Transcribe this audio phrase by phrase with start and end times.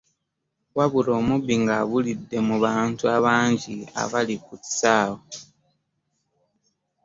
[0.77, 5.31] Wabula omubbi ng'abulidde mu bantu abangi abaali ku kisaawe.